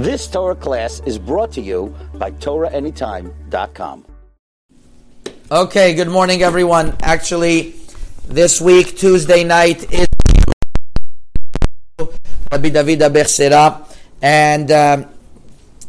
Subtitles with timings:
[0.00, 4.06] This Torah class is brought to you by TorahAnytime.com.
[5.52, 6.96] Okay, good morning, everyone.
[7.02, 7.74] Actually,
[8.26, 10.06] this week, Tuesday night, is
[12.50, 13.02] Rabbi David
[14.22, 15.06] and um,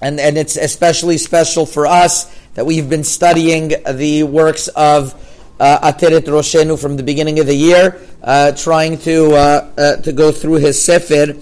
[0.00, 5.12] and and it's especially special for us that we've been studying the works of
[5.60, 10.32] uh, Roshenu from the beginning of the year, uh, trying to uh, uh to go
[10.32, 11.34] through his Sefer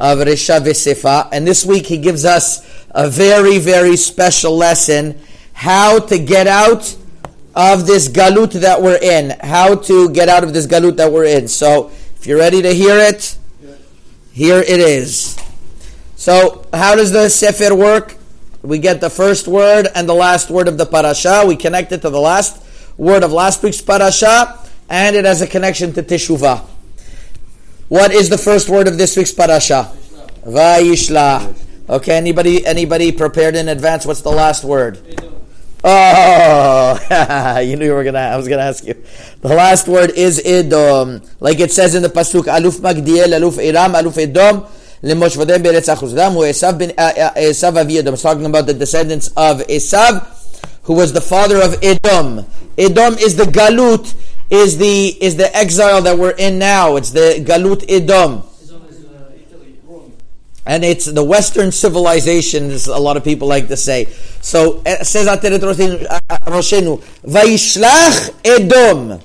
[0.00, 1.28] of Reisha Vesifa.
[1.30, 5.20] And this week he gives us a very, very special lesson,
[5.52, 6.96] how to get out
[7.54, 11.26] of this galut that we're in, how to get out of this galut that we're
[11.26, 11.46] in.
[11.48, 13.36] So, if you're ready to hear it,
[14.32, 15.38] here it is.
[16.16, 18.16] So, how does the Sefer work?
[18.62, 21.44] We get the first word and the last word of the parasha.
[21.46, 22.62] We connect it to the last
[22.96, 26.66] word of last week's parasha, and it has a connection to Teshuvah.
[27.88, 29.92] What is the first word of this week's parasha?
[30.44, 31.54] Vayishla.
[31.88, 34.06] Okay, anybody anybody prepared in advance?
[34.06, 34.98] What's the last word?
[35.82, 38.18] Oh, you knew you were gonna.
[38.18, 38.94] I was gonna ask you.
[39.40, 43.92] The last word is Edom, like it says in the pasuk: Aluf Magdiel, Aluf Iram,
[43.92, 44.66] Aluf Edom,
[45.02, 48.14] Lemoshvadim Beretz Achuzlam, Esav bin uh, uh, Esav Avi Edom.
[48.14, 52.46] It's talking about the descendants of Esav, who was the father of Edom.
[52.78, 54.14] Edom is the galut,
[54.50, 56.96] is the is the exile that we're in now.
[56.96, 58.44] It's the galut Edom.
[60.70, 64.04] And it's the Western civilization, as a lot of people like to say.
[64.40, 69.20] So, it says uh, uh, Roshenu, Vaishlach Edom.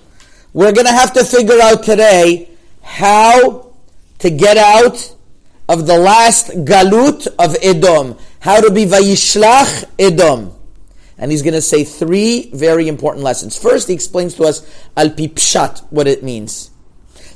[0.53, 2.49] We're going to have to figure out today
[2.81, 3.71] how
[4.17, 5.15] to get out
[5.69, 8.17] of the last Galut of Edom.
[8.39, 10.51] How to be Vaishlach Edom.
[11.19, 13.55] And he's going to say three very important lessons.
[13.55, 16.71] First, he explains to us al pipshat, what it means.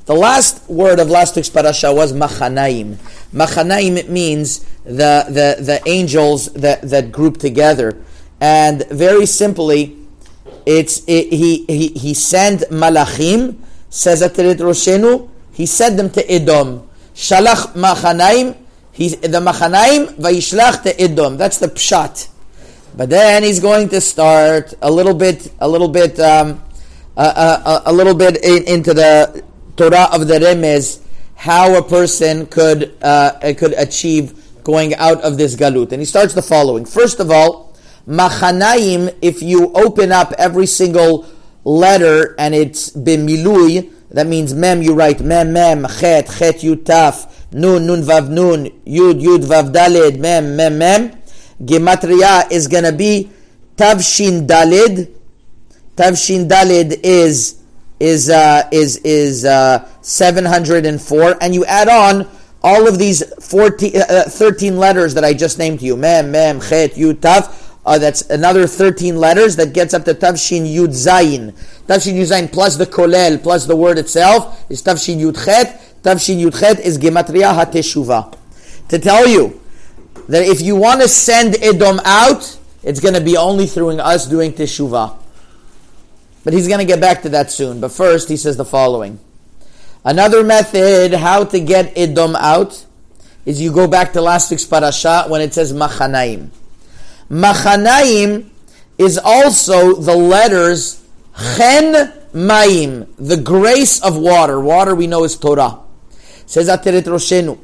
[0.10, 2.96] The last word of last week's parasha was machanaim.
[3.32, 7.96] Machanaim means the, the, the angels that, that group together.
[8.42, 10.00] And very simply,
[10.66, 13.60] it's it, he, he, he sent malachim,
[13.92, 16.90] says Ateret Roshenu, he sent them to Edom.
[17.14, 18.58] Shalach machanaim,
[18.92, 21.38] he, the machanaim, vayishlach to Edom.
[21.38, 22.30] That's the pshat.
[22.98, 26.64] But then he's going to start a little bit, a little bit, um,
[27.16, 29.44] a, a, a, little bit in, into the
[29.80, 31.02] Torah of the Remez,
[31.36, 35.94] how a person could uh, could achieve going out of this galut.
[35.94, 36.84] And he starts the following.
[36.84, 37.74] First of all,
[38.06, 39.16] machanaim.
[39.22, 41.26] If you open up every single
[41.64, 44.82] letter and it's bimilui, that means mem.
[44.82, 50.20] You write mem mem chet chet yutaf nun nun vav nun yud yud vav daled
[50.20, 51.12] mem mem mem
[51.64, 53.32] gematria is going to be
[53.78, 55.08] Tavshin Dalid.
[55.96, 57.59] Tavshin Dalid is
[58.00, 62.28] is uh, is is uh, 704, and you add on
[62.62, 65.96] all of these 14, uh, uh, 13 letters that I just named to you.
[65.96, 67.68] Mem, Mem, Chet, Yud, Tav.
[67.86, 71.54] Uh, that's another 13 letters that gets up to Tavshin Yud Zayin.
[71.88, 75.82] Tavshin Yud Zayin plus the Kolel plus the word itself is Tavshin Yud Chet.
[76.04, 78.38] Tavshin Yud Chet is Gematria HaTeshuva.
[78.90, 79.60] To tell you
[80.28, 84.28] that if you want to send Edom out, it's going to be only through us
[84.28, 85.18] doing Teshuvah.
[86.44, 87.82] But he's going to get back to that soon.
[87.82, 89.20] But first, he says the following.
[90.06, 92.86] Another method how to get Edom out
[93.46, 96.50] is you go back to last week's parasha when it says Machanaim.
[97.30, 98.50] Machanaim
[98.98, 101.04] is also the letters
[101.58, 104.60] Chen Maim, the grace of water.
[104.60, 105.80] Water we know is Torah.
[106.46, 107.58] Says Ateret Roshenu.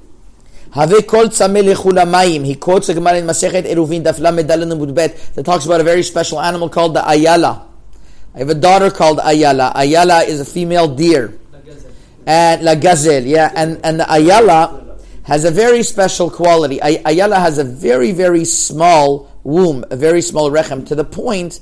[0.75, 6.68] He quotes a Gemara in Masechet Eruvin Daf that talks about a very special animal
[6.68, 7.66] called the ayala.
[8.35, 9.72] I have a daughter called ayala.
[9.75, 11.40] Ayala is a female deer.
[12.28, 16.81] And la gazelle, yeah, and and the ayala has a very special quality.
[16.81, 21.59] Ay- ayala has a very very small womb, a very small rechem, to the point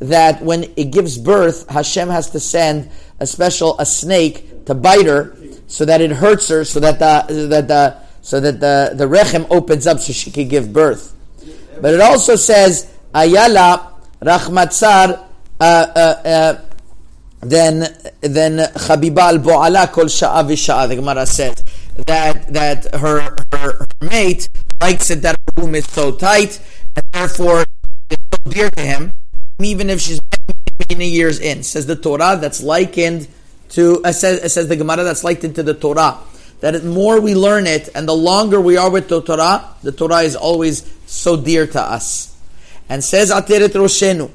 [0.00, 5.06] that when it gives birth, Hashem has to send a special a snake to bite
[5.06, 5.36] her,
[5.68, 9.46] so that it hurts her, so that the that the so that the, the rechem
[9.50, 11.14] opens up so she can give birth.
[11.80, 15.25] But it also says, Ayala Rachmatzar,
[15.60, 16.60] uh, uh, uh,
[17.40, 20.88] then then Chabiba al Bo'ala kol sha'a v'sha'a.
[20.88, 21.54] The Gemara says
[22.06, 23.20] that that her,
[23.52, 24.48] her, her mate
[24.80, 26.60] likes it that her womb is so tight,
[26.94, 27.64] and therefore
[28.10, 29.12] it's so dear to him,
[29.60, 30.20] even if she's
[30.88, 31.62] many years in.
[31.62, 33.28] Says the Torah that's likened
[33.70, 34.02] to.
[34.04, 36.18] Uh, says, uh, says the Gemara that's likened to the Torah
[36.60, 39.92] that the more we learn it and the longer we are with the Torah, the
[39.92, 42.34] Torah is always so dear to us.
[42.88, 44.30] And says Ateret Roshenu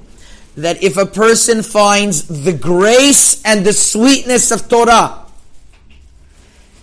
[0.58, 5.26] that if a person finds the grace and the sweetness of Torah,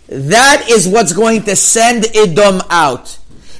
[0.08, 3.18] that is what's going to send Edom out.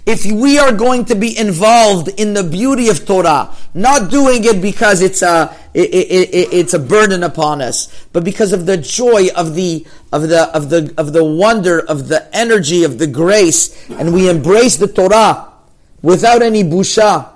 [0.09, 4.63] if we are going to be involved in the beauty of Torah, not doing it
[4.63, 8.79] because it's a it, it, it, it's a burden upon us, but because of the
[8.79, 13.07] joy of the of the of the of the wonder of the energy of the
[13.07, 15.53] grace, and we embrace the Torah
[16.01, 17.29] without any busha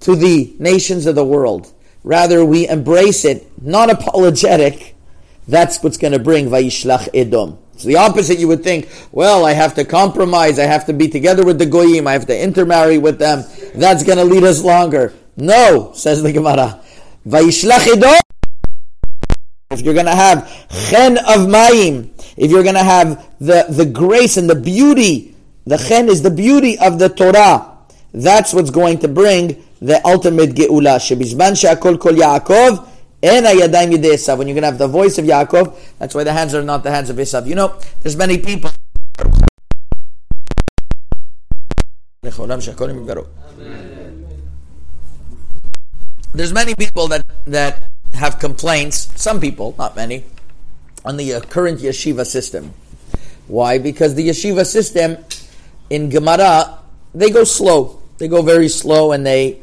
[0.00, 1.72] to the nations of the world.
[2.08, 4.96] Rather, we embrace it, non apologetic.
[5.46, 7.58] That's what's going to bring Vayishlach Edom.
[7.74, 8.38] It's the opposite.
[8.38, 10.58] You would think, well, I have to compromise.
[10.58, 12.06] I have to be together with the goyim.
[12.06, 13.44] I have to intermarry with them.
[13.74, 15.12] That's going to lead us longer.
[15.36, 16.80] No, says the Gemara.
[17.26, 17.86] Vayishlach
[19.70, 20.48] If you're going to have
[20.88, 22.08] chen of mayim,
[22.38, 26.30] if you're going to have the, the grace and the beauty, the chen is the
[26.30, 27.77] beauty of the Torah.
[28.12, 30.98] That's what's going to bring the ultimate geula.
[30.98, 32.88] Shebizman she'akol kol Yaakov
[33.20, 36.84] when you're going to have the voice of Yaakov, that's why the hands are not
[36.84, 37.46] the hands of Esav.
[37.46, 38.70] You know, there's many people.
[46.32, 50.24] There's many people that, that have complaints, some people, not many,
[51.04, 52.72] on the uh, current yeshiva system.
[53.48, 53.78] Why?
[53.78, 55.16] Because the yeshiva system
[55.90, 56.78] in Gemara,
[57.14, 57.97] they go slow.
[58.18, 59.60] They go very slow and they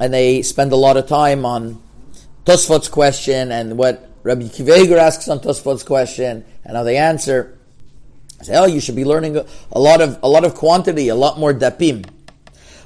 [0.00, 1.80] and they spend a lot of time on
[2.44, 7.56] Tosfot's question and what Rabbi Akiva Eiger asks on Tosfot's question and how they answer.
[8.40, 9.36] I say, oh, you should be learning
[9.72, 12.08] a lot of a lot of quantity, a lot more dapim.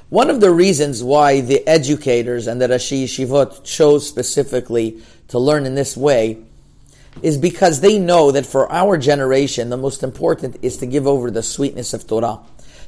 [0.09, 5.65] One of the reasons why the educators and the Roshei Yeshivot chose specifically to learn
[5.65, 6.37] in this way
[7.23, 11.31] is because they know that for our generation, the most important is to give over
[11.31, 12.39] the sweetness of Torah,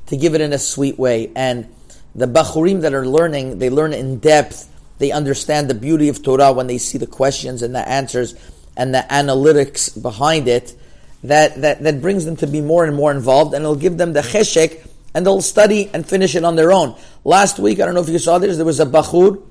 [0.07, 1.31] to give it in a sweet way.
[1.35, 1.67] And
[2.15, 6.53] the Bachurim that are learning, they learn in depth they understand the beauty of Torah
[6.53, 8.35] when they see the questions and the answers
[8.77, 10.75] and the analytics behind it.
[11.23, 14.13] That, that, that brings them to be more and more involved and it'll give them
[14.13, 16.95] the cheshek and they'll study and finish it on their own.
[17.23, 19.41] Last week, I don't know if you saw this, there was a Bachur,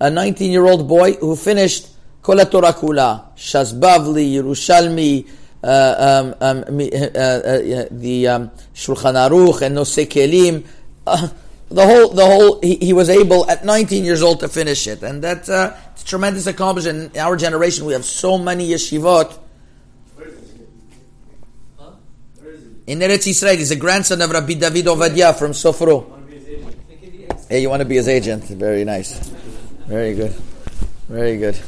[0.00, 1.88] a 19 year old boy who finished
[2.20, 5.28] Kol Torah Kula, Shasbavli, Yerushalmi,
[5.62, 10.64] uh, um, um, uh, uh, the um, Shulchan Aruch and Nosei Kelim.
[11.74, 15.02] The whole, the whole, he, he, was able at 19 years old to finish it,
[15.02, 17.16] and that's uh, it's a tremendous accomplishment.
[17.16, 19.36] In our generation, we have so many yeshivot.
[22.86, 26.06] In Eretz Yisrael, he's a grandson of Rabbi David Ovadia from Sofro.
[27.48, 28.44] Hey, you want to be his agent?
[28.44, 29.18] Very nice.
[29.88, 30.32] Very good.
[31.08, 31.58] Very good.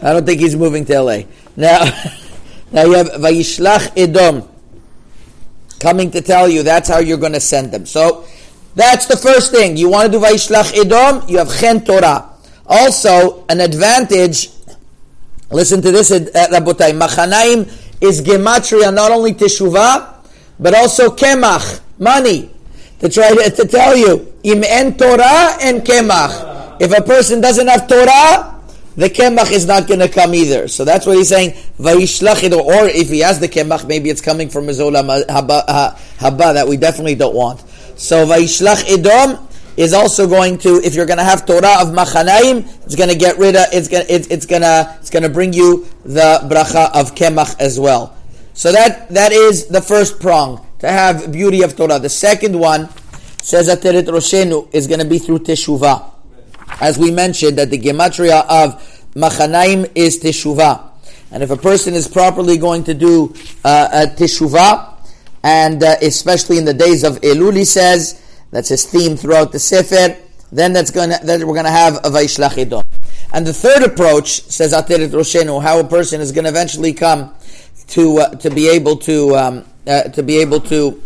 [0.00, 1.22] I don't think he's moving to LA.
[1.56, 1.84] Now,
[2.70, 4.48] now you have Vayishlach Edom
[5.82, 7.84] coming to tell you that's how you're going to send them.
[7.84, 8.24] So
[8.74, 9.76] that's the first thing.
[9.76, 12.30] You want to do Vaishlach Edom, you have Chen Torah.
[12.66, 14.48] Also, an advantage,
[15.50, 16.20] listen to this, uh,
[16.50, 17.66] Rabotai, Machanaim
[18.00, 20.14] is Gematria, not only Teshuvah,
[20.58, 22.48] but also Kemach, money.
[23.00, 26.80] To try to, to tell you, Im en Torah and Kemach.
[26.80, 28.61] If a person doesn't have Torah,
[28.96, 30.68] the kemach is not going to come either.
[30.68, 31.52] So that's what he's saying.
[31.78, 35.64] Vayishlach or if he has the kemach, maybe it's coming from his olam haba,
[36.18, 37.60] haba that we definitely don't want.
[37.96, 42.58] So vayishlach edom is also going to, if you're going to have Torah of Machanaim,
[42.84, 45.30] it's going to get rid of, it's going, it's, it's going to, it's going to
[45.30, 48.16] bring you the bracha of Kemach as well.
[48.52, 51.98] So that, that is the first prong, to have beauty of Torah.
[51.98, 52.90] The second one,
[53.42, 56.11] says that Teret Roshenu, is going to be through Teshuvah
[56.82, 58.74] as we mentioned, that the gematria of
[59.14, 60.90] machanaim is teshuvah.
[61.30, 63.32] And if a person is properly going to do
[63.64, 64.92] uh, teshuvah,
[65.44, 68.20] and uh, especially in the days of Elul, he says,
[68.50, 70.16] that's his theme throughout the Sefer,
[70.50, 72.84] then that's gonna, we're going to have a Vaishlach
[73.32, 77.32] And the third approach, says Ateret Roshenu, how a person is going to eventually come
[77.88, 81.00] to, uh, to be able to, um, uh, to be able to,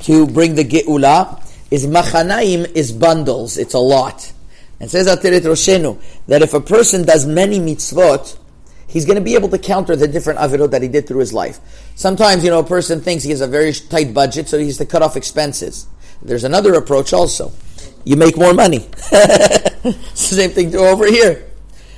[0.00, 3.58] to bring the Geula, is machanaim is bundles.
[3.58, 4.32] It's a lot.
[4.80, 8.38] And says Ateret Roshenu that if a person does many mitzvot,
[8.86, 11.32] he's going to be able to counter the different avirot that he did through his
[11.32, 11.58] life.
[11.94, 14.78] Sometimes, you know, a person thinks he has a very tight budget, so he has
[14.78, 15.86] to cut off expenses.
[16.22, 17.52] There's another approach also.
[18.04, 18.88] You make more money.
[20.14, 21.46] Same thing over here.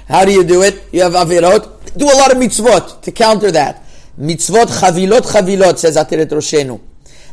[0.08, 0.82] How do you do it?
[0.92, 1.96] You have avirot.
[1.96, 3.84] Do a lot of mitzvot to counter that.
[4.18, 6.80] Mitzvot chavilot chavilot, says Ateret Roshenu.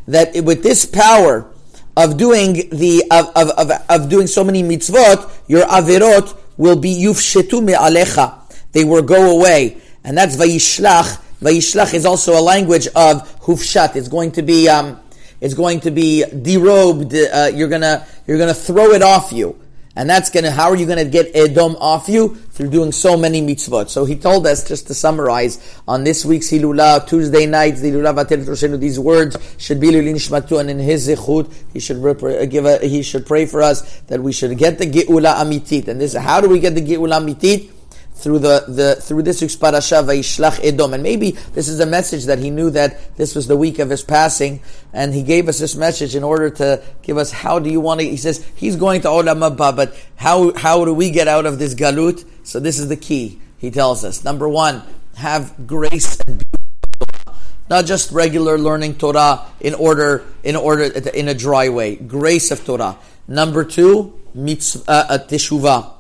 [0.08, 1.52] That with this power,
[1.98, 6.96] of doing the of, of, of, of doing so many mitzvot, your averot will be
[6.96, 8.36] yufshetu me'alecha.
[8.72, 11.20] They will go away, and that's vayishlach.
[11.42, 13.96] Vayishlach is also a language of hufshat.
[13.96, 15.00] It's going to be um,
[15.42, 17.14] it's going to be derobed.
[17.16, 19.60] Uh, you're gonna you're gonna throw it off you,
[19.98, 22.36] And that's gonna, how are you gonna get Edom off you?
[22.36, 23.90] Through doing so many mitzvot.
[23.90, 28.14] So he told us, just to summarize, on this week's Hilula, Tuesday night, the Hilula
[28.14, 32.46] Vatel Roshenu, these words should be L'iluy Nishmato, and in his zichut, he should uh,
[32.46, 35.88] give a, he should pray for us that we should get the Geula Amitit.
[35.88, 37.72] And this, how do we get the Geula Amitit?
[38.18, 42.26] Through the, the through this week's parasha Vayishlach Edom, and maybe this is a message
[42.26, 45.60] that he knew that this was the week of his passing, and he gave us
[45.60, 48.10] this message in order to give us how do you want to.
[48.10, 51.60] He says he's going to Olam Haba, but how how do we get out of
[51.60, 52.26] this galut?
[52.44, 53.40] So this is the key.
[53.58, 54.82] He tells us number one,
[55.16, 61.34] have grace and beauty, not just regular learning Torah in order in order in a
[61.34, 61.96] dry way.
[61.96, 62.98] Grace of Torah.
[63.28, 65.97] Number two, mitzvah uh, teshuvah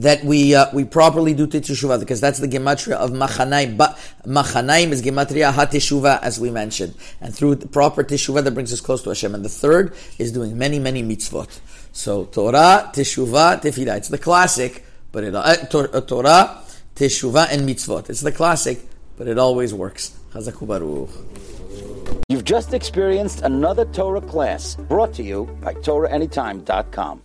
[0.00, 3.76] that we uh, we properly do teshuvah because that's the gematria of machanaim.
[3.76, 8.72] But machanaim is gematria hateshuva as we mentioned, and through the proper teshuvah that brings
[8.72, 9.34] us close to Hashem.
[9.34, 11.60] And the third is doing many many mitzvot.
[11.92, 13.98] So Torah, teshuvah, tefillah.
[13.98, 16.62] It's the classic, but it uh, uh Torah,
[16.96, 18.10] teshuvah, and mitzvot.
[18.10, 18.80] It's the classic,
[19.16, 20.16] but it always works.
[22.28, 27.22] You've just experienced another Torah class brought to you by TorahAnytime.com.